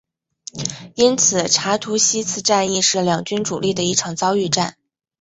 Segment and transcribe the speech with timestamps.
[0.95, 4.75] 因此查图西茨战役是两军主力的一场遭遇战。